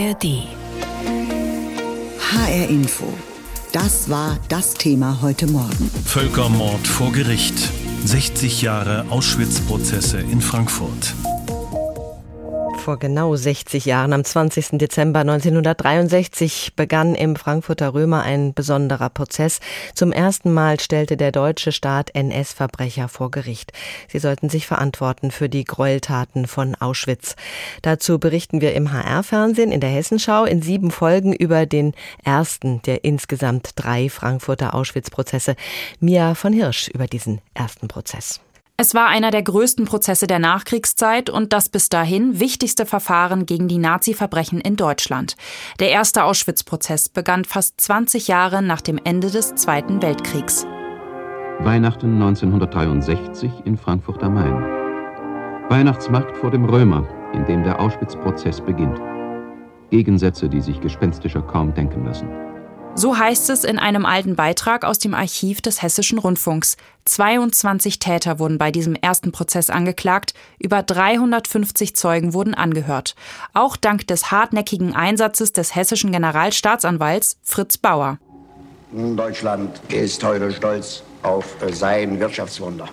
[0.00, 0.44] ARD.
[2.32, 3.12] HR Info.
[3.72, 5.90] Das war das Thema heute Morgen.
[6.06, 7.70] Völkermord vor Gericht.
[8.06, 11.14] 60 Jahre Auschwitz-Prozesse in Frankfurt.
[12.80, 14.78] Vor genau 60 Jahren, am 20.
[14.78, 19.60] Dezember 1963, begann im Frankfurter Römer ein besonderer Prozess.
[19.94, 23.74] Zum ersten Mal stellte der deutsche Staat NS-Verbrecher vor Gericht.
[24.08, 27.36] Sie sollten sich verantworten für die Gräueltaten von Auschwitz.
[27.82, 31.92] Dazu berichten wir im HR-Fernsehen in der Hessenschau in sieben Folgen über den
[32.24, 35.54] ersten der insgesamt drei Frankfurter Auschwitz-Prozesse.
[36.00, 38.40] Mia von Hirsch über diesen ersten Prozess.
[38.82, 43.68] Es war einer der größten Prozesse der Nachkriegszeit und das bis dahin wichtigste Verfahren gegen
[43.68, 45.36] die Nazi-Verbrechen in Deutschland.
[45.80, 50.66] Der erste Auschwitz-Prozess begann fast 20 Jahre nach dem Ende des Zweiten Weltkriegs.
[51.58, 54.54] Weihnachten 1963 in Frankfurt am Main.
[55.68, 58.98] Weihnachtsmarkt vor dem Römer, in dem der Auschwitz-Prozess beginnt.
[59.90, 62.49] Gegensätze, die sich gespenstischer kaum denken lassen.
[63.00, 66.76] So heißt es in einem alten Beitrag aus dem Archiv des Hessischen Rundfunks.
[67.06, 73.14] 22 Täter wurden bei diesem ersten Prozess angeklagt, über 350 Zeugen wurden angehört.
[73.54, 78.18] Auch dank des hartnäckigen Einsatzes des hessischen Generalstaatsanwalts Fritz Bauer.
[78.92, 82.86] Deutschland ist heute stolz auf sein Wirtschaftswunder.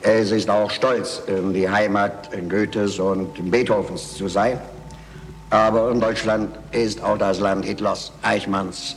[0.00, 4.58] Es ist auch stolz, die Heimat Goethes und Beethovens zu sein.
[5.50, 8.96] Aber in Deutschland ist auch das Land Hitlers, Eichmanns,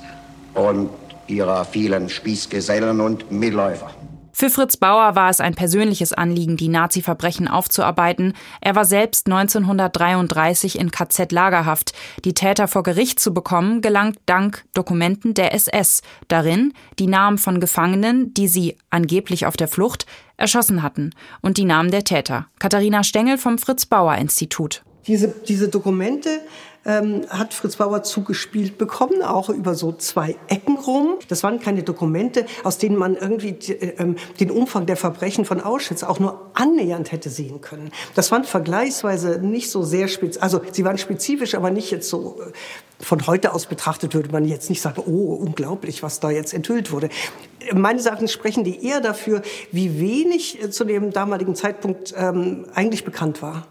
[0.54, 0.90] und
[1.28, 3.92] ihrer vielen Spießgesellen und Mitläufer.
[4.40, 8.36] Für Fritz Bauer war es ein persönliches Anliegen, die Nazi-Verbrechen aufzuarbeiten.
[8.62, 11.92] Er war selbst 1933 in KZ-Lagerhaft.
[12.24, 16.04] Die Täter vor Gericht zu bekommen, gelang dank Dokumenten der SS.
[16.30, 20.06] Darin die Namen von Gefangenen, die sie angeblich auf der Flucht
[20.38, 21.10] erschossen hatten,
[21.42, 22.48] und die Namen der Täter.
[22.60, 24.84] Katharina Stengel vom Fritz Bauer Institut.
[25.08, 26.42] Diese, diese Dokumente
[26.86, 31.16] ähm, hat Fritz Bauer zugespielt bekommen, auch über so zwei Ecken rum.
[31.28, 36.04] Das waren keine Dokumente, aus denen man irgendwie äh, den Umfang der Verbrechen von Auschwitz
[36.04, 37.92] auch nur annähernd hätte sehen können.
[38.16, 42.42] Das waren vergleichsweise nicht so sehr spezifisch, also sie waren spezifisch, aber nicht jetzt so
[42.42, 46.54] äh, von heute aus betrachtet würde man jetzt nicht sagen, oh, unglaublich, was da jetzt
[46.54, 47.10] enthüllt wurde.
[47.74, 53.04] Meines Erachtens sprechen die eher dafür, wie wenig äh, zu dem damaligen Zeitpunkt ähm, eigentlich
[53.04, 53.68] bekannt war.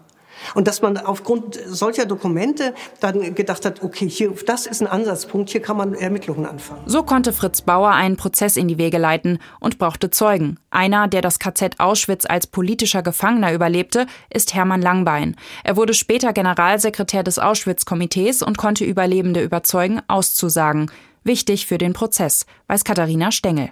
[0.55, 5.49] Und dass man aufgrund solcher Dokumente dann gedacht hat, okay, hier, das ist ein Ansatzpunkt,
[5.49, 6.81] hier kann man Ermittlungen anfangen.
[6.85, 10.57] So konnte Fritz Bauer einen Prozess in die Wege leiten und brauchte Zeugen.
[10.71, 15.35] Einer, der das KZ Auschwitz als politischer Gefangener überlebte, ist Hermann Langbein.
[15.63, 20.91] Er wurde später Generalsekretär des Auschwitz-Komitees und konnte Überlebende überzeugen, auszusagen.
[21.23, 23.69] Wichtig für den Prozess, weiß Katharina Stengel.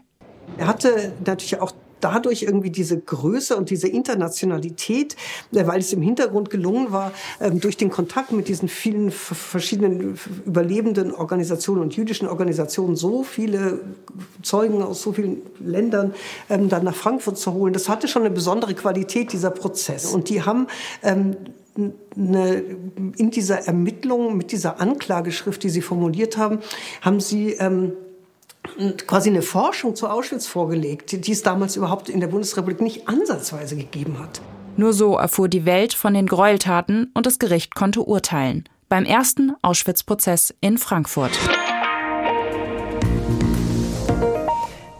[0.57, 1.71] Er hatte natürlich auch
[2.01, 5.15] dadurch irgendwie diese Größe und diese Internationalität,
[5.53, 10.17] äh, weil es im Hintergrund gelungen war, ähm, durch den Kontakt mit diesen vielen verschiedenen
[10.45, 13.79] überlebenden Organisationen und jüdischen Organisationen so viele
[14.41, 16.13] Zeugen aus so vielen Ländern
[16.49, 17.73] ähm, dann nach Frankfurt zu holen.
[17.73, 20.13] Das hatte schon eine besondere Qualität, dieser Prozess.
[20.13, 20.67] Und die haben
[21.03, 21.35] ähm,
[22.15, 22.63] eine,
[23.17, 26.59] in dieser Ermittlung, mit dieser Anklageschrift, die sie formuliert haben,
[27.01, 27.93] haben sie ähm,
[29.07, 33.75] quasi eine Forschung zu Auschwitz vorgelegt, die es damals überhaupt in der Bundesrepublik nicht ansatzweise
[33.75, 34.41] gegeben hat.
[34.75, 38.69] Nur so erfuhr die Welt von den Gräueltaten und das Gericht konnte urteilen.
[38.89, 41.31] Beim ersten Auschwitz-Prozess in Frankfurt.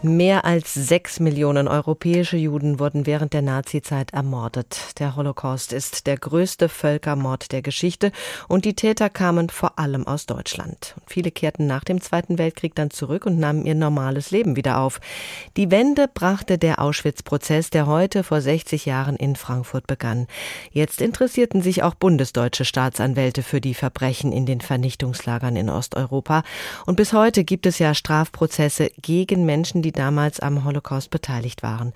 [0.00, 4.78] Mehr als sechs Millionen europäische Juden wurden während der Nazizeit ermordet.
[5.00, 8.12] Der Holocaust ist der größte Völkermord der Geschichte
[8.46, 10.94] und die Täter kamen vor allem aus Deutschland.
[11.08, 15.00] Viele kehrten nach dem Zweiten Weltkrieg dann zurück und nahmen ihr normales Leben wieder auf.
[15.56, 20.28] Die Wende brachte der Auschwitz-Prozess, der heute vor 60 Jahren in Frankfurt begann.
[20.70, 26.44] Jetzt interessierten sich auch bundesdeutsche Staatsanwälte für die Verbrechen in den Vernichtungslagern in Osteuropa.
[26.86, 31.92] Und bis heute gibt es ja Strafprozesse gegen Menschen, die damals am Holocaust beteiligt waren.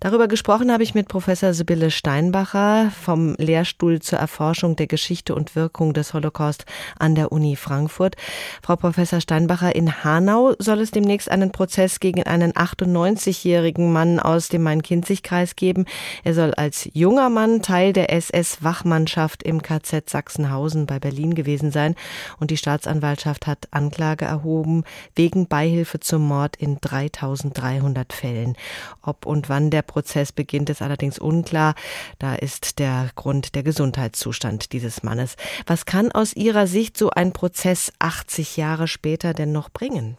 [0.00, 5.54] Darüber gesprochen habe ich mit Professor Sibylle Steinbacher vom Lehrstuhl zur Erforschung der Geschichte und
[5.54, 6.64] Wirkung des Holocaust
[6.98, 8.16] an der Uni Frankfurt.
[8.62, 14.48] Frau Professor Steinbacher, in Hanau soll es demnächst einen Prozess gegen einen 98-jährigen Mann aus
[14.48, 15.84] dem Main-Kinzig-Kreis geben.
[16.24, 21.94] Er soll als junger Mann Teil der SS-Wachmannschaft im KZ Sachsenhausen bei Berlin gewesen sein
[22.40, 24.84] und die Staatsanwaltschaft hat Anklage erhoben
[25.14, 28.56] wegen Beihilfe zum Mord in 3000 1300 Fällen.
[29.02, 31.74] Ob und wann der Prozess beginnt, ist allerdings unklar.
[32.18, 35.36] Da ist der Grund der Gesundheitszustand dieses Mannes.
[35.66, 40.16] Was kann aus Ihrer Sicht so ein Prozess 80 Jahre später denn noch bringen?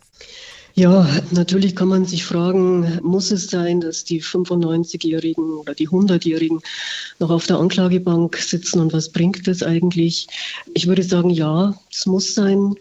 [0.78, 6.60] Ja, natürlich kann man sich fragen, muss es sein, dass die 95-Jährigen oder die 100-Jährigen
[7.18, 10.28] noch auf der Anklagebank sitzen und was bringt das eigentlich?
[10.74, 12.76] Ich würde sagen, ja, es muss sein,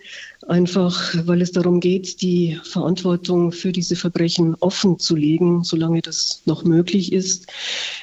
[0.48, 6.42] einfach weil es darum geht, die Verantwortung für diese Verbrechen offen zu legen, solange das
[6.44, 7.46] noch möglich ist.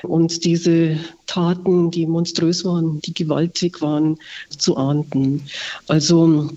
[0.04, 0.98] Und diese
[1.28, 4.18] Taten, die monströs waren, die gewaltig waren,
[4.50, 5.44] zu ahnden.
[5.88, 6.50] Also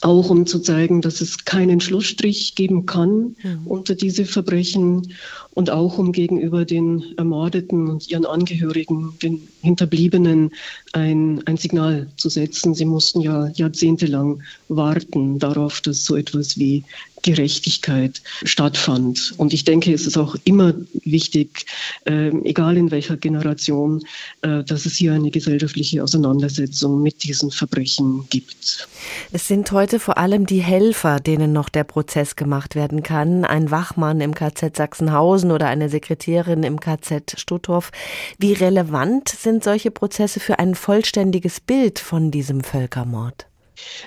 [0.00, 3.66] auch um zu zeigen, dass es keinen Schlussstrich geben kann mhm.
[3.66, 5.12] unter diese Verbrechen
[5.54, 10.52] und auch um gegenüber den Ermordeten und ihren Angehörigen, den Hinterbliebenen,
[10.92, 12.74] ein, ein Signal zu setzen.
[12.74, 16.84] Sie mussten ja jahrzehntelang warten darauf, dass so etwas wie
[17.22, 19.34] Gerechtigkeit stattfand.
[19.36, 20.74] Und ich denke, es ist auch immer
[21.04, 21.66] wichtig,
[22.06, 24.02] äh, egal in welcher Generation,
[24.42, 28.88] äh, dass es hier eine gesellschaftliche Auseinandersetzung mit diesen Verbrechen gibt.
[29.32, 33.44] Es sind heute vor allem die Helfer, denen noch der Prozess gemacht werden kann.
[33.44, 37.90] Ein Wachmann im KZ Sachsenhausen oder eine Sekretärin im KZ Stutthof.
[38.38, 43.47] Wie relevant sind solche Prozesse für ein vollständiges Bild von diesem Völkermord?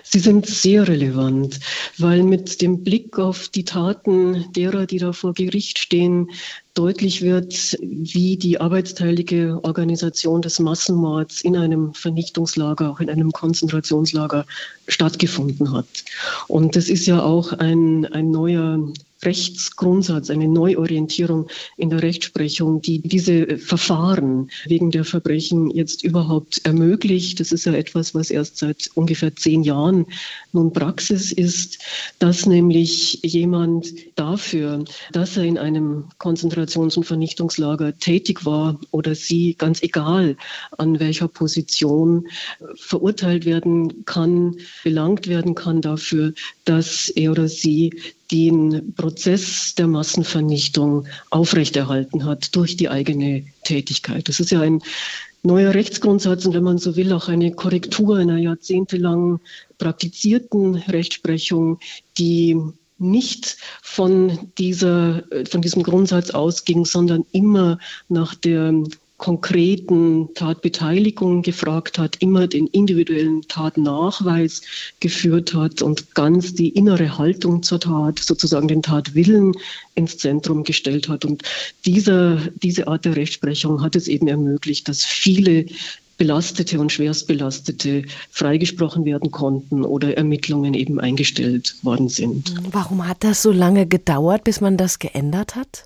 [0.03, 1.59] Sie sind sehr relevant,
[1.97, 6.29] weil mit dem Blick auf die Taten derer, die da vor Gericht stehen,
[6.73, 14.45] deutlich wird, wie die arbeitsteilige Organisation des Massenmords in einem Vernichtungslager, auch in einem Konzentrationslager
[14.87, 15.87] stattgefunden hat.
[16.47, 18.79] Und das ist ja auch ein, ein neuer
[19.23, 21.47] Rechtsgrundsatz, eine Neuorientierung
[21.77, 27.39] in der Rechtsprechung, die diese Verfahren wegen der Verbrechen jetzt überhaupt ermöglicht.
[27.39, 30.05] Das ist ja etwas, was erst seit ungefähr zehn Jahren
[30.53, 31.79] nun Praxis ist,
[32.19, 39.55] dass nämlich jemand dafür, dass er in einem Konzentrations- und Vernichtungslager tätig war oder sie,
[39.57, 40.37] ganz egal
[40.77, 42.27] an welcher Position,
[42.75, 46.33] verurteilt werden kann, belangt werden kann dafür,
[46.65, 47.91] dass er oder sie
[48.31, 54.27] den Prozess der Massenvernichtung aufrechterhalten hat durch die eigene Tätigkeit.
[54.29, 54.81] Das ist ja ein
[55.43, 59.39] neuer Rechtsgrundsatz und wenn man so will, auch eine Korrektur einer jahrzehntelang
[59.77, 61.79] praktizierten Rechtsprechung,
[62.17, 62.57] die
[62.97, 67.79] nicht von dieser, von diesem Grundsatz ausging, sondern immer
[68.09, 68.73] nach der
[69.21, 74.63] konkreten Tatbeteiligung gefragt hat, immer den individuellen Tatnachweis
[74.99, 79.53] geführt hat und ganz die innere Haltung zur Tat, sozusagen den Tatwillen
[79.93, 81.23] ins Zentrum gestellt hat.
[81.23, 81.43] Und
[81.85, 85.67] dieser, diese Art der Rechtsprechung hat es eben ermöglicht, dass viele
[86.17, 92.55] Belastete und Schwerstbelastete freigesprochen werden konnten oder Ermittlungen eben eingestellt worden sind.
[92.71, 95.85] Warum hat das so lange gedauert, bis man das geändert hat?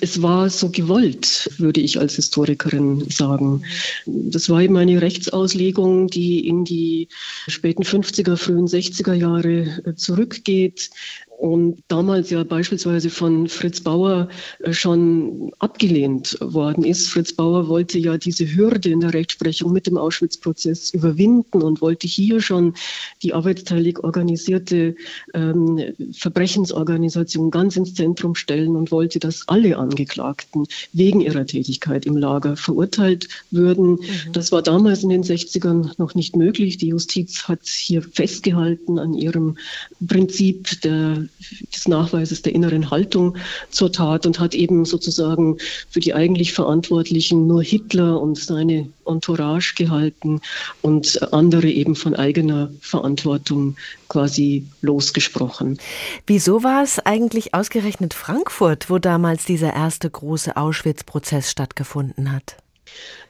[0.00, 3.62] Es war so gewollt, würde ich als Historikerin sagen.
[4.06, 7.08] Das war eben eine Rechtsauslegung, die in die
[7.48, 10.90] späten 50er, frühen 60er Jahre zurückgeht
[11.38, 14.28] und damals ja beispielsweise von Fritz Bauer
[14.60, 17.08] äh, schon abgelehnt worden ist.
[17.08, 22.06] Fritz Bauer wollte ja diese Hürde in der Rechtsprechung mit dem Auschwitz-Prozess überwinden und wollte
[22.06, 22.74] hier schon
[23.22, 24.96] die arbeitsteilig organisierte
[25.34, 25.78] ähm,
[26.12, 32.56] Verbrechensorganisation ganz ins Zentrum stellen und wollte, dass alle Angeklagten wegen ihrer Tätigkeit im Lager
[32.56, 33.92] verurteilt würden.
[33.92, 34.32] Mhm.
[34.32, 36.78] Das war damals in den 60ern noch nicht möglich.
[36.78, 39.58] Die Justiz hat hier festgehalten an ihrem
[40.06, 41.25] Prinzip der
[41.74, 43.36] des Nachweises der inneren Haltung
[43.70, 45.58] zur Tat und hat eben sozusagen
[45.90, 50.40] für die eigentlich Verantwortlichen nur Hitler und seine Entourage gehalten
[50.82, 53.76] und andere eben von eigener Verantwortung
[54.08, 55.78] quasi losgesprochen.
[56.26, 62.56] Wieso war es eigentlich ausgerechnet Frankfurt, wo damals dieser erste große Auschwitz-Prozess stattgefunden hat?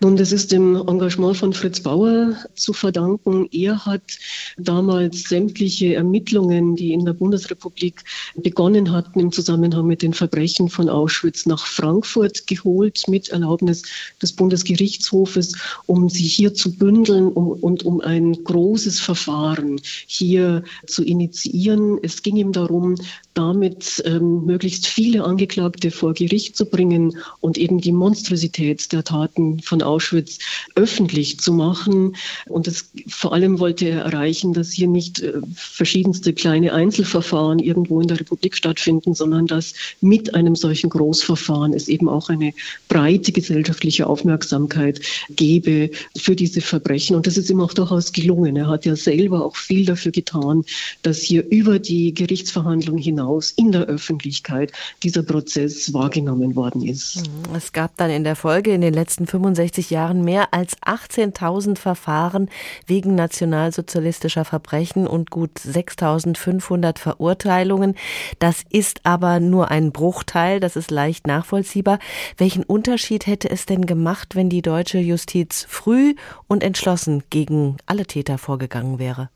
[0.00, 3.48] Nun, das ist dem Engagement von Fritz Bauer zu verdanken.
[3.50, 4.02] Er hat
[4.58, 10.90] damals sämtliche Ermittlungen, die in der Bundesrepublik begonnen hatten im Zusammenhang mit den Verbrechen von
[10.90, 13.84] Auschwitz nach Frankfurt geholt mit Erlaubnis
[14.20, 21.98] des Bundesgerichtshofes, um sie hier zu bündeln und um ein großes Verfahren hier zu initiieren.
[22.02, 22.96] Es ging ihm darum,
[23.32, 29.45] damit ähm, möglichst viele Angeklagte vor Gericht zu bringen und eben die Monstrosität der Taten
[29.60, 30.38] von Auschwitz
[30.74, 32.16] öffentlich zu machen.
[32.46, 38.00] Und das, vor allem wollte er erreichen, dass hier nicht äh, verschiedenste kleine Einzelverfahren irgendwo
[38.00, 42.52] in der Republik stattfinden, sondern dass mit einem solchen Großverfahren es eben auch eine
[42.88, 45.00] breite gesellschaftliche Aufmerksamkeit
[45.30, 47.16] gebe für diese Verbrechen.
[47.16, 48.56] Und das ist ihm auch durchaus gelungen.
[48.56, 50.64] Er hat ja selber auch viel dafür getan,
[51.02, 54.72] dass hier über die Gerichtsverhandlung hinaus in der Öffentlichkeit
[55.02, 57.16] dieser Prozess wahrgenommen worden ist.
[57.16, 57.56] Mhm.
[57.56, 62.48] Es gab dann in der Folge in den letzten 65 Jahren mehr als 18.000 Verfahren
[62.86, 67.94] wegen nationalsozialistischer Verbrechen und gut 6.500 Verurteilungen.
[68.38, 71.98] Das ist aber nur ein Bruchteil, das ist leicht nachvollziehbar.
[72.38, 76.14] Welchen Unterschied hätte es denn gemacht, wenn die deutsche Justiz früh
[76.48, 79.28] und entschlossen gegen alle Täter vorgegangen wäre?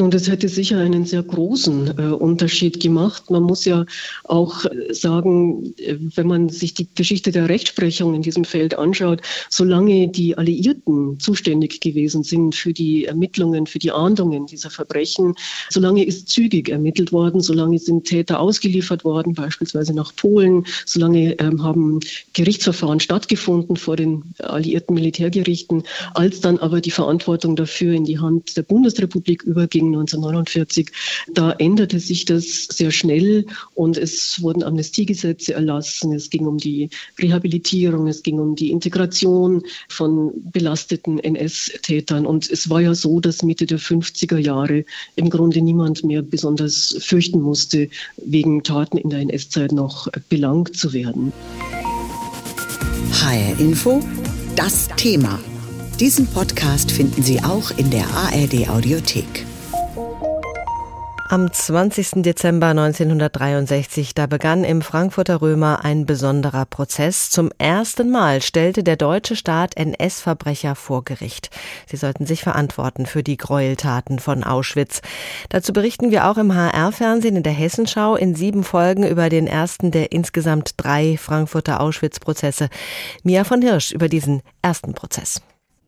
[0.00, 3.30] Nun, das hätte sicher einen sehr großen äh, Unterschied gemacht.
[3.30, 3.84] Man muss ja
[4.24, 9.20] auch äh, sagen, äh, wenn man sich die Geschichte der Rechtsprechung in diesem Feld anschaut,
[9.50, 15.34] solange die Alliierten zuständig gewesen sind für die Ermittlungen, für die Ahndungen dieser Verbrechen,
[15.68, 21.62] solange ist zügig ermittelt worden, solange sind Täter ausgeliefert worden, beispielsweise nach Polen, solange ähm,
[21.62, 22.00] haben
[22.32, 25.82] Gerichtsverfahren stattgefunden vor den alliierten Militärgerichten,
[26.14, 30.90] als dann aber die Verantwortung dafür in die Hand der Bundesrepublik überging 1949.
[31.34, 36.12] Da änderte sich das sehr schnell und es wurden Amnestiegesetze erlassen.
[36.12, 42.26] Es ging um die Rehabilitierung, es ging um die Integration von belasteten NS-Tätern.
[42.26, 44.84] Und es war ja so, dass Mitte der 50er Jahre
[45.16, 50.92] im Grunde niemand mehr besonders fürchten musste, wegen Taten in der NS-Zeit noch belangt zu
[50.92, 51.32] werden.
[53.12, 54.00] HR Info,
[54.56, 55.38] das Thema.
[55.98, 59.49] Diesen Podcast finden Sie auch in der ARD Audiothek.
[61.30, 62.24] Am 20.
[62.24, 67.30] Dezember 1963, da begann im Frankfurter Römer ein besonderer Prozess.
[67.30, 71.50] Zum ersten Mal stellte der deutsche Staat NS-Verbrecher vor Gericht.
[71.86, 75.02] Sie sollten sich verantworten für die Gräueltaten von Auschwitz.
[75.50, 79.92] Dazu berichten wir auch im HR-Fernsehen in der Hessenschau in sieben Folgen über den ersten
[79.92, 82.70] der insgesamt drei Frankfurter Auschwitz-Prozesse.
[83.22, 85.40] Mia von Hirsch über diesen ersten Prozess.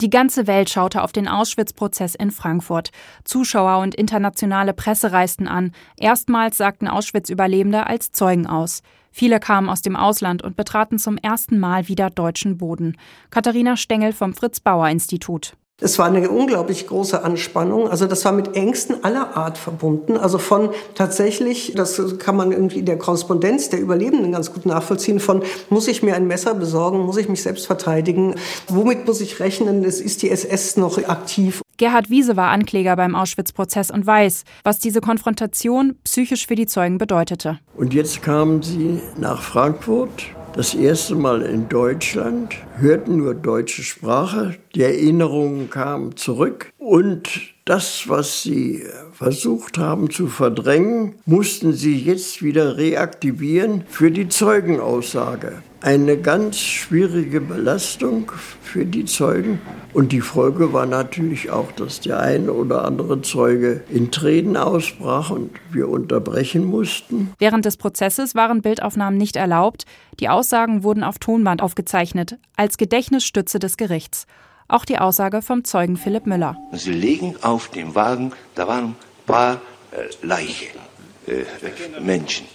[0.02, 2.90] Die ganze Welt schaute auf den Auschwitz-Prozess in Frankfurt.
[3.22, 5.70] Zuschauer und internationale Presse reisten an.
[5.96, 8.82] Erstmals sagten Auschwitz-Überlebende als Zeugen aus.
[9.12, 12.96] Viele kamen aus dem Ausland und betraten zum ersten Mal wieder deutschen Boden.
[13.30, 15.52] Katharina Stengel vom Fritz-Bauer-Institut.
[15.82, 17.88] Es war eine unglaublich große Anspannung.
[17.88, 20.16] Also das war mit Ängsten aller Art verbunden.
[20.16, 25.18] Also von tatsächlich, das kann man irgendwie in der Korrespondenz der Überlebenden ganz gut nachvollziehen,
[25.18, 28.36] von muss ich mir ein Messer besorgen, muss ich mich selbst verteidigen,
[28.68, 31.62] womit muss ich rechnen, es ist die SS noch aktiv.
[31.78, 36.98] Gerhard Wiese war Ankläger beim Auschwitz-Prozess und weiß, was diese Konfrontation psychisch für die Zeugen
[36.98, 37.58] bedeutete.
[37.76, 44.56] Und jetzt kamen sie nach Frankfurt das erste Mal in Deutschland, hörten nur deutsche Sprache,
[44.74, 47.28] die Erinnerungen kamen zurück und
[47.64, 55.62] das, was sie versucht haben zu verdrängen, mussten sie jetzt wieder reaktivieren für die Zeugenaussage.
[55.82, 58.30] Eine ganz schwierige Belastung
[58.62, 59.60] für die Zeugen.
[59.92, 65.30] Und die Folge war natürlich auch, dass der eine oder andere Zeuge in Tränen ausbrach
[65.30, 67.32] und wir unterbrechen mussten.
[67.40, 69.84] Während des Prozesses waren Bildaufnahmen nicht erlaubt.
[70.20, 74.26] Die Aussagen wurden auf Tonband aufgezeichnet, als Gedächtnisstütze des Gerichts.
[74.68, 76.56] Auch die Aussage vom Zeugen Philipp Müller.
[76.72, 78.96] Sie legen auf dem Wagen, da waren ein
[79.26, 79.60] paar
[79.90, 80.78] äh, Leichen,
[81.26, 82.46] äh, Menschen.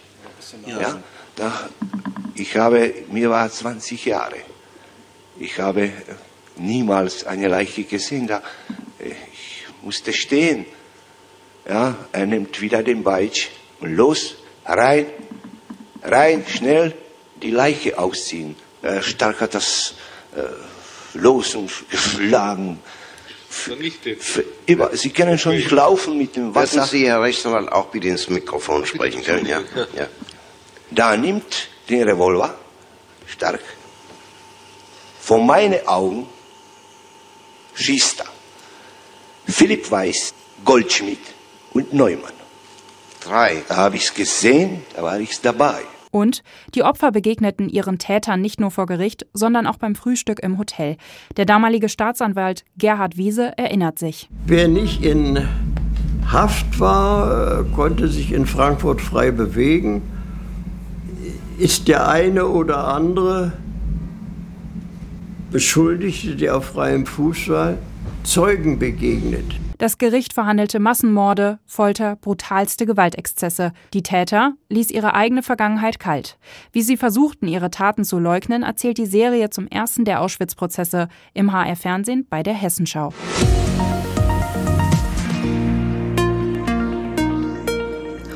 [0.66, 0.96] Ja,
[1.38, 1.70] da,
[2.36, 4.38] ich habe, mir war 20 Jahre.
[5.40, 5.92] Ich habe äh,
[6.58, 8.28] niemals eine Leiche gesehen.
[8.28, 8.42] Da,
[9.00, 10.66] äh, ich musste stehen.
[11.68, 13.48] Ja, er nimmt wieder den Beitsch
[13.80, 15.06] und los, rein,
[16.04, 16.94] rein, schnell
[17.42, 18.56] die Leiche ausziehen.
[18.82, 19.96] Er stark hat das
[20.36, 20.42] äh,
[21.18, 22.80] los und geschlagen.
[24.66, 26.78] Über, Sie können schon nicht laufen mit dem Wasser.
[26.78, 29.46] Lassen Sie, Herr Rechtsanwalt, auch bitte ins Mikrofon sprechen können.
[29.46, 29.62] Ja?
[29.96, 30.08] Ja.
[30.92, 32.56] Da nimmt den Revolver,
[33.26, 33.62] stark,
[35.20, 36.28] vor meine Augen
[37.76, 38.28] schießt er.
[39.46, 41.20] Philipp Weiß, Goldschmidt
[41.74, 42.34] und Neumann.
[43.24, 43.64] Drei.
[43.68, 45.82] Da habe ich es gesehen, da war ich dabei.
[46.12, 50.58] Und die Opfer begegneten ihren Tätern nicht nur vor Gericht, sondern auch beim Frühstück im
[50.58, 50.96] Hotel.
[51.36, 54.30] Der damalige Staatsanwalt Gerhard Wiese erinnert sich.
[54.46, 55.48] Wer nicht in
[56.32, 60.02] Haft war, konnte sich in Frankfurt frei bewegen.
[61.58, 63.54] Ist der eine oder andere
[65.52, 67.74] Beschuldigte, der auf freiem Fuß war,
[68.24, 69.46] Zeugen begegnet.
[69.80, 73.72] Das Gericht verhandelte Massenmorde, Folter, brutalste Gewaltexzesse.
[73.94, 76.38] Die Täter ließ ihre eigene Vergangenheit kalt.
[76.74, 81.54] Wie sie versuchten, ihre Taten zu leugnen, erzählt die Serie zum ersten der Auschwitz-Prozesse im
[81.54, 83.14] HR-Fernsehen bei der Hessenschau.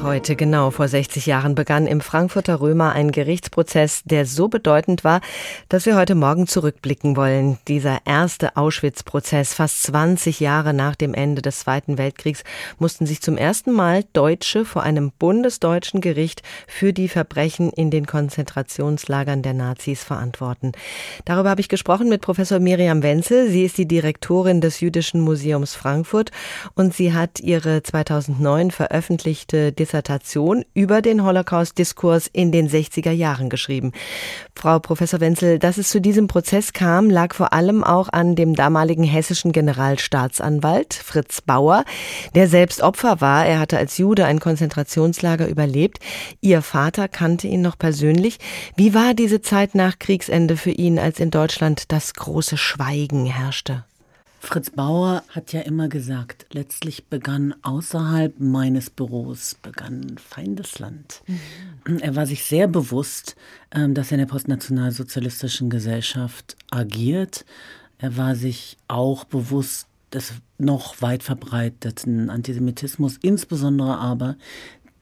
[0.03, 5.22] Heute genau vor 60 Jahren begann im Frankfurter Römer ein Gerichtsprozess, der so bedeutend war,
[5.70, 7.60] dass wir heute Morgen zurückblicken wollen.
[7.67, 12.43] Dieser erste Auschwitz-Prozess, fast 20 Jahre nach dem Ende des Zweiten Weltkriegs,
[12.79, 18.08] mussten sich zum ersten Mal Deutsche vor einem bundesdeutschen Gericht für die Verbrechen in den
[18.08, 20.72] Konzentrationslagern der Nazis verantworten.
[21.25, 23.51] Darüber habe ich gesprochen mit Professor Miriam Wenzel.
[23.51, 26.31] Sie ist die Direktorin des Jüdischen Museums Frankfurt
[26.74, 33.91] und sie hat ihre 2009 veröffentlichte Dissertation über den Holocaust-Diskurs in den 60er Jahren geschrieben.
[34.55, 38.55] Frau Professor Wenzel, dass es zu diesem Prozess kam, lag vor allem auch an dem
[38.55, 41.83] damaligen hessischen Generalstaatsanwalt Fritz Bauer,
[42.36, 43.45] der selbst Opfer war.
[43.45, 46.00] Er hatte als Jude ein Konzentrationslager überlebt.
[46.39, 48.38] Ihr Vater kannte ihn noch persönlich.
[48.77, 53.83] Wie war diese Zeit nach Kriegsende für ihn, als in Deutschland das große Schweigen herrschte?
[54.43, 61.21] Fritz Bauer hat ja immer gesagt, letztlich begann außerhalb meines Büros, begann Feindesland.
[61.86, 62.00] Mhm.
[62.00, 63.36] Er war sich sehr bewusst,
[63.71, 67.45] ähm, dass er in der postnationalsozialistischen Gesellschaft agiert.
[68.00, 74.38] Er war sich auch bewusst des noch weit verbreiteten Antisemitismus, insbesondere aber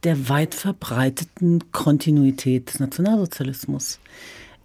[0.04, 4.00] der weit verbreiteten Kontinuität des Nationalsozialismus,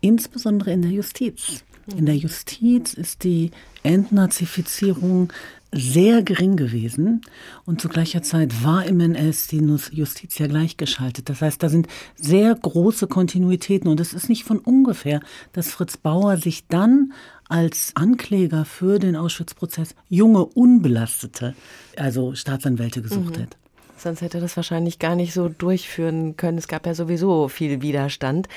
[0.01, 1.65] insbesondere in der Justiz.
[1.87, 3.51] In der Justiz ist die
[3.83, 5.33] Entnazifizierung
[5.75, 7.23] sehr gering gewesen
[7.67, 11.29] und zu gleicher Zeit war im NS die Justiz ja gleichgeschaltet.
[11.29, 15.21] Das heißt, da sind sehr große Kontinuitäten und es ist nicht von ungefähr,
[15.53, 17.13] dass Fritz Bauer sich dann
[17.49, 21.55] als Ankläger für den Auschwitz-Prozess junge, unbelastete,
[21.97, 23.43] also Staatsanwälte gesucht mhm.
[23.43, 23.57] hat.
[23.97, 26.59] Sonst hätte das wahrscheinlich gar nicht so durchführen können.
[26.59, 28.49] Es gab ja sowieso viel Widerstand.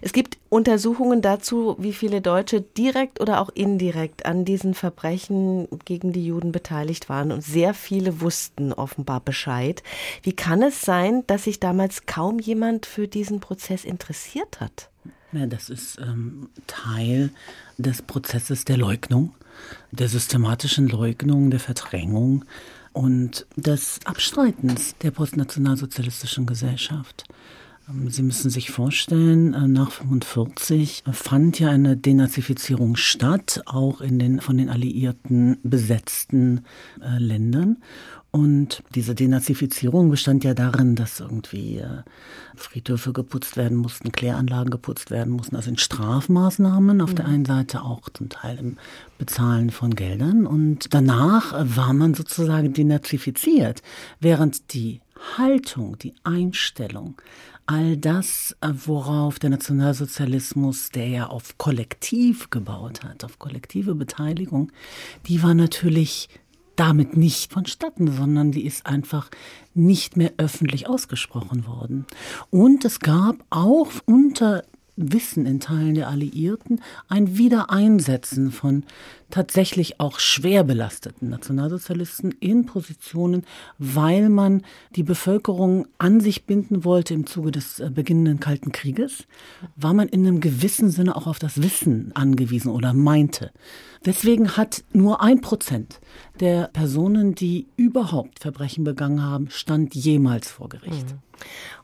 [0.00, 6.12] Es gibt Untersuchungen dazu, wie viele Deutsche direkt oder auch indirekt an diesen Verbrechen gegen
[6.12, 7.32] die Juden beteiligt waren.
[7.32, 9.82] Und sehr viele wussten offenbar Bescheid.
[10.22, 14.90] Wie kann es sein, dass sich damals kaum jemand für diesen Prozess interessiert hat?
[15.32, 17.30] Ja, das ist ähm, Teil
[17.76, 19.34] des Prozesses der Leugnung,
[19.90, 22.44] der systematischen Leugnung, der Verdrängung
[22.96, 27.24] und des Abstreitens der postnationalsozialistischen Gesellschaft.
[27.88, 34.18] Ähm, Sie müssen sich vorstellen, äh, nach 1945 fand ja eine Denazifizierung statt, auch in
[34.18, 36.64] den von den Alliierten besetzten
[37.00, 37.78] äh, Ländern.
[38.32, 42.02] Und diese Denazifizierung bestand ja darin, dass irgendwie äh,
[42.54, 47.16] Friedhöfe geputzt werden mussten, Kläranlagen geputzt werden mussten, also in Strafmaßnahmen auf mhm.
[47.16, 48.76] der einen Seite auch zum Teil im
[49.16, 50.46] Bezahlen von Geldern.
[50.46, 53.80] Und danach war man sozusagen denazifiziert,
[54.20, 55.00] während die
[55.38, 57.14] Haltung, die Einstellung,
[57.66, 64.72] all das, äh, worauf der Nationalsozialismus, der ja auf Kollektiv gebaut hat, auf kollektive Beteiligung,
[65.26, 66.28] die war natürlich
[66.76, 69.30] damit nicht vonstatten, sondern die ist einfach
[69.74, 72.06] nicht mehr öffentlich ausgesprochen worden.
[72.50, 74.62] Und es gab auch unter
[74.96, 78.84] Wissen in Teilen der Alliierten ein Wiedereinsetzen von
[79.30, 83.44] tatsächlich auch schwer belasteten Nationalsozialisten in Positionen,
[83.78, 84.62] weil man
[84.94, 89.26] die Bevölkerung an sich binden wollte im Zuge des äh, beginnenden Kalten Krieges,
[89.74, 93.50] war man in einem gewissen Sinne auch auf das Wissen angewiesen oder meinte.
[94.04, 96.00] Deswegen hat nur ein Prozent
[96.38, 101.10] der Personen, die überhaupt Verbrechen begangen haben, stand jemals vor Gericht.
[101.12, 101.18] Mhm.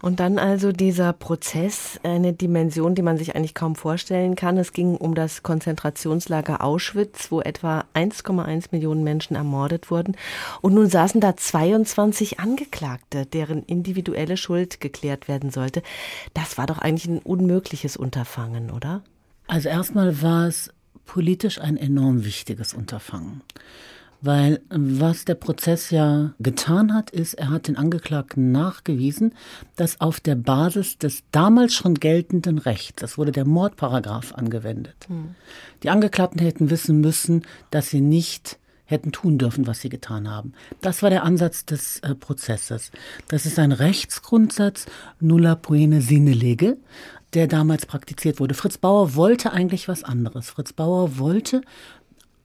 [0.00, 4.56] Und dann also dieser Prozess, eine Dimension, die man sich eigentlich kaum vorstellen kann.
[4.56, 10.16] Es ging um das Konzentrationslager Auschwitz, wo etwa 1,1 Millionen Menschen ermordet wurden.
[10.60, 15.82] Und nun saßen da 22 Angeklagte, deren individuelle Schuld geklärt werden sollte.
[16.34, 19.02] Das war doch eigentlich ein unmögliches Unterfangen, oder?
[19.48, 20.70] Also erstmal war es
[21.06, 23.42] politisch ein enorm wichtiges Unterfangen.
[24.24, 29.34] Weil was der Prozess ja getan hat, ist, er hat den Angeklagten nachgewiesen,
[29.74, 35.34] dass auf der Basis des damals schon geltenden Rechts, das wurde der Mordparagraph angewendet, hm.
[35.82, 40.52] die Angeklagten hätten wissen müssen, dass sie nicht hätten tun dürfen, was sie getan haben.
[40.80, 42.92] Das war der Ansatz des äh, Prozesses.
[43.26, 44.86] Das ist ein Rechtsgrundsatz
[45.18, 46.76] nulla poene sine lege,
[47.34, 48.54] der damals praktiziert wurde.
[48.54, 50.50] Fritz Bauer wollte eigentlich was anderes.
[50.50, 51.62] Fritz Bauer wollte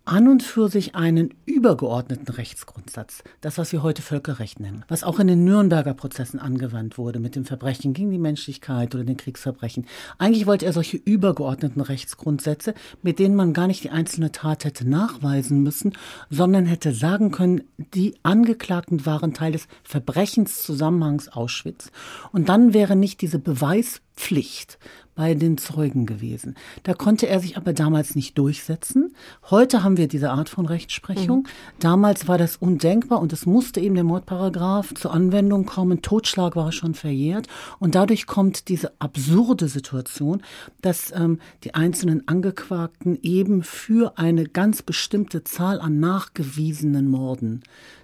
[0.08, 5.20] an und für sich einen übergeordneten Rechtsgrundsatz, das, was wir heute Völkerrecht nennen, was auch
[5.20, 9.86] in den Nürnberger Prozessen angewandt wurde mit dem Verbrechen gegen die Menschlichkeit oder den Kriegsverbrechen.
[10.17, 14.88] Eigentlich wollte er solche übergeordneten Rechtsgrundsätze, mit denen man gar nicht die einzelne Tat hätte
[14.88, 15.93] nachweisen müssen,
[16.30, 21.91] sondern hätte sagen können, die Angeklagten waren Teil des Verbrechenszusammenhangs Auschwitz.
[22.32, 24.80] Und dann wäre nicht diese Beweispflicht
[25.17, 26.56] bei den Zeugen gewesen.
[26.84, 29.15] Da konnte er sich aber damals nicht durchsetzen.
[29.49, 31.39] Heute haben wir diese Art von Rechtsprechung.
[31.39, 31.47] Mhm.
[31.80, 36.03] Damals war das undenkbar und es musste eben der Mordparagraf zur Anwendung kommen.
[36.03, 37.47] Totschlag war schon verjährt
[37.80, 40.43] und dadurch kommt diese absurde Situation,
[40.82, 47.63] dass ähm, die einzelnen Angeklagten eben für eine ganz bestimmte Zahl an nachgewiesenen Morden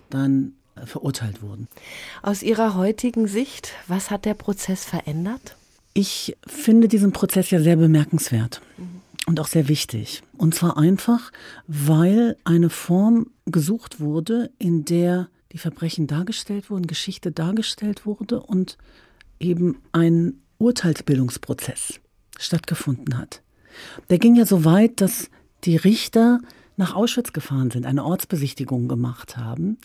[0.09, 1.67] dann äh, verurteilt wurden.
[2.23, 5.55] Aus Ihrer heutigen Sicht, was hat der Prozess verändert?
[5.93, 8.61] Ich finde diesen Prozess ja sehr bemerkenswert
[9.27, 10.21] und auch sehr wichtig.
[10.37, 11.31] Und zwar einfach,
[11.67, 18.77] weil eine Form gesucht wurde, in der die Verbrechen dargestellt wurden, Geschichte dargestellt wurde und
[19.39, 21.99] eben ein Urteilsbildungsprozess
[22.39, 23.41] stattgefunden hat.
[24.09, 25.29] Der ging ja so weit, dass
[25.63, 26.39] die Richter
[26.75, 29.77] nach Auschwitz gefahren sind, eine Ortsbesichtigung gemacht haben.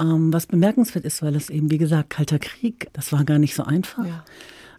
[0.00, 3.54] Ähm, was bemerkenswert ist, weil es eben, wie gesagt, Kalter Krieg, das war gar nicht
[3.54, 4.04] so einfach.
[4.04, 4.24] Ja.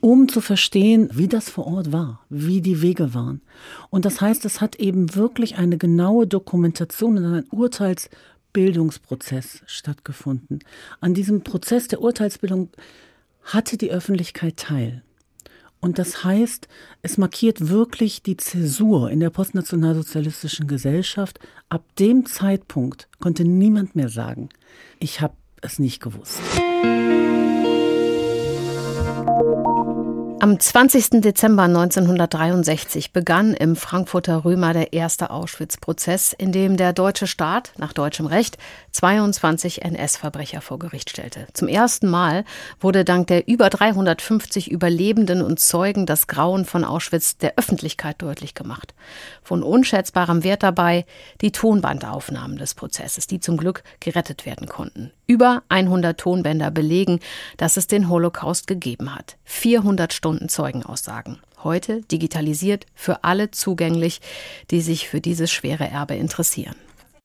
[0.02, 3.42] Um zu verstehen, wie das vor Ort war, wie die Wege waren.
[3.90, 10.60] Und das heißt, es hat eben wirklich eine genaue Dokumentation und ein Urteilsbildungsprozess stattgefunden.
[11.00, 12.70] An diesem Prozess der Urteilsbildung
[13.44, 15.04] hatte die Öffentlichkeit teil.
[15.80, 16.68] Und das heißt,
[17.04, 21.40] es markiert wirklich die Zäsur in der postnationalsozialistischen Gesellschaft.
[21.70, 24.50] Ab dem Zeitpunkt konnte niemand mehr sagen,
[25.00, 26.42] ich habe es nicht gewusst.
[29.28, 30.15] Thank you.
[30.38, 31.22] Am 20.
[31.22, 37.94] Dezember 1963 begann im Frankfurter Römer der erste Auschwitz-Prozess, in dem der deutsche Staat nach
[37.94, 38.58] deutschem Recht
[38.92, 41.48] 22 NS-Verbrecher vor Gericht stellte.
[41.54, 42.44] Zum ersten Mal
[42.82, 48.54] wurde dank der über 350 Überlebenden und Zeugen das Grauen von Auschwitz der Öffentlichkeit deutlich
[48.54, 48.94] gemacht.
[49.42, 51.06] Von unschätzbarem Wert dabei
[51.42, 55.12] die Tonbandaufnahmen des Prozesses, die zum Glück gerettet werden konnten.
[55.28, 57.20] Über 100 Tonbänder belegen,
[57.58, 59.38] dass es den Holocaust gegeben hat.
[59.46, 61.40] 400 Stunden Zeugenaussagen.
[61.64, 64.22] Heute digitalisiert für alle zugänglich,
[64.72, 66.74] die sich für dieses schwere Erbe interessieren.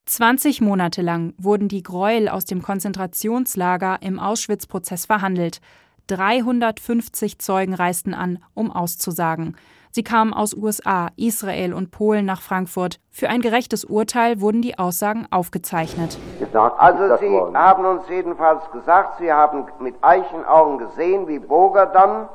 [0.04, 5.62] 20 Monate lang wurden die Gräuel aus dem Konzentrationslager im Auschwitz-Prozess verhandelt.
[6.08, 9.56] 350 Zeugen reisten an, um auszusagen.
[9.92, 13.00] Sie kamen aus USA, Israel und Polen nach Frankfurt.
[13.08, 16.18] Für ein gerechtes Urteil wurden die Aussagen aufgezeichnet.
[16.52, 22.28] Also Sie haben uns jedenfalls gesagt, Sie haben mit Eichenaugen gesehen, wie Boger dann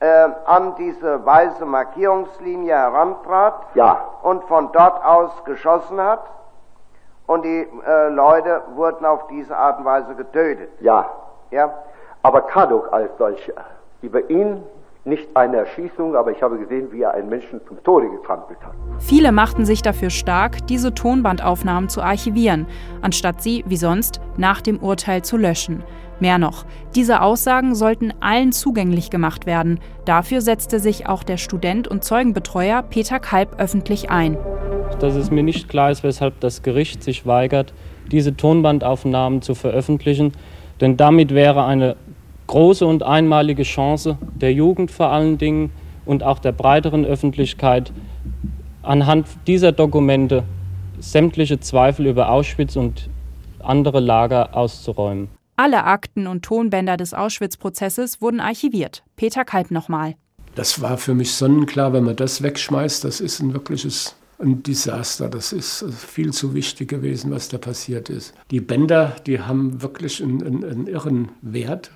[0.00, 4.04] äh, an diese weiße Markierungslinie herantrat ja.
[4.22, 6.20] und von dort aus geschossen hat.
[7.26, 10.70] Und die äh, Leute wurden auf diese Art und Weise getötet.
[10.80, 11.06] Ja.
[11.50, 11.72] Ja.
[12.22, 13.64] Aber Kadok als solcher,
[14.02, 14.64] über ihn
[15.06, 18.72] nicht eine Erschießung, aber ich habe gesehen, wie er einen Menschen zum Tode getrampelt hat.
[18.98, 22.66] Viele machten sich dafür stark, diese Tonbandaufnahmen zu archivieren,
[23.02, 25.84] anstatt sie, wie sonst, nach dem Urteil zu löschen.
[26.18, 26.64] Mehr noch,
[26.94, 29.80] diese Aussagen sollten allen zugänglich gemacht werden.
[30.06, 34.36] Dafür setzte sich auch der Student und Zeugenbetreuer Peter Kalb öffentlich ein.
[34.98, 37.74] Dass es mir nicht klar ist, weshalb das Gericht sich weigert,
[38.10, 40.32] diese Tonbandaufnahmen zu veröffentlichen,
[40.80, 41.96] denn damit wäre eine
[42.46, 45.70] große und einmalige Chance der Jugend vor allen Dingen
[46.04, 47.92] und auch der breiteren Öffentlichkeit,
[48.82, 50.44] anhand dieser Dokumente
[51.00, 53.10] sämtliche Zweifel über Auschwitz und
[53.60, 55.28] andere Lager auszuräumen.
[55.56, 59.02] Alle Akten und Tonbänder des Auschwitz-Prozesses wurden archiviert.
[59.16, 60.14] Peter Kalb nochmal.
[60.54, 65.28] Das war für mich sonnenklar, wenn man das wegschmeißt, das ist ein wirkliches ein Desaster.
[65.28, 68.34] Das ist viel zu wichtig gewesen, was da passiert ist.
[68.50, 71.90] Die Bänder, die haben wirklich einen, einen, einen irren Wert.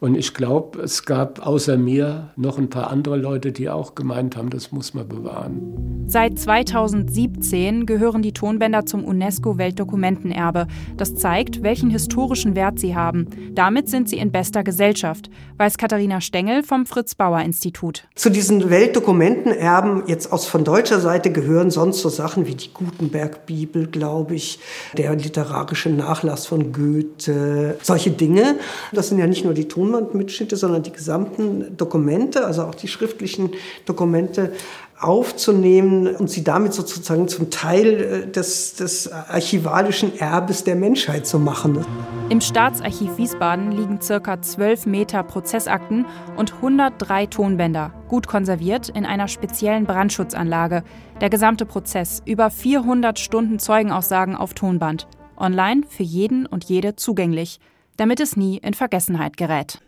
[0.00, 4.36] Und ich glaube, es gab außer mir noch ein paar andere Leute, die auch gemeint
[4.36, 6.04] haben, das muss man bewahren.
[6.06, 10.66] Seit 2017 gehören die Tonbänder zum UNESCO-Weltdokumentenerbe.
[10.96, 13.26] Das zeigt, welchen historischen Wert sie haben.
[13.52, 18.08] Damit sind sie in bester Gesellschaft, weiß Katharina Stengel vom Fritz-Bauer-Institut.
[18.14, 23.88] Zu diesen Weltdokumentenerben jetzt aus von deutscher Seite gehören sonst so Sachen wie die Gutenberg-Bibel,
[23.88, 24.60] glaube ich,
[24.96, 28.56] der literarische Nachlass von Goethe, solche Dinge.
[28.92, 32.88] Das sind ja nicht nur die Tonbänder, Tonbandmitschnitte, sondern die gesamten Dokumente, also auch die
[32.88, 33.50] schriftlichen
[33.86, 34.52] Dokumente
[35.00, 41.38] aufzunehmen und sie damit sozusagen zum Teil äh, des, des archivalischen Erbes der Menschheit zu
[41.38, 41.84] machen.
[42.30, 44.42] Im Staatsarchiv Wiesbaden liegen ca.
[44.42, 46.04] 12 Meter Prozessakten
[46.36, 50.82] und 103 Tonbänder, gut konserviert in einer speziellen Brandschutzanlage.
[51.20, 57.60] Der gesamte Prozess, über 400 Stunden Zeugenaussagen auf Tonband, online für jeden und jede zugänglich
[57.98, 59.78] damit es nie in Vergessenheit gerät.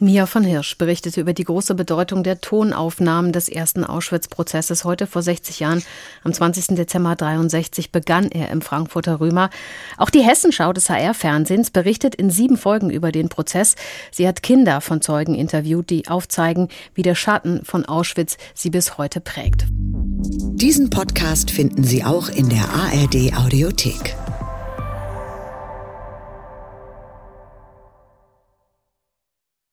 [0.00, 4.84] Mia von Hirsch berichtete über die große Bedeutung der Tonaufnahmen des ersten Auschwitz-Prozesses.
[4.84, 5.84] Heute vor 60 Jahren,
[6.24, 6.74] am 20.
[6.74, 9.50] Dezember 63, begann er im Frankfurter Römer.
[9.96, 13.76] Auch die Hessenschau des HR-Fernsehens berichtet in sieben Folgen über den Prozess.
[14.10, 18.98] Sie hat Kinder von Zeugen interviewt, die aufzeigen, wie der Schatten von Auschwitz sie bis
[18.98, 19.66] heute prägt.
[19.70, 24.16] Diesen Podcast finden Sie auch in der ARD Audiothek.